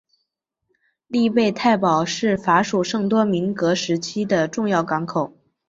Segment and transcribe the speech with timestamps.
[1.05, 5.31] 利贝泰堡是法属圣多明戈时期的重要港口。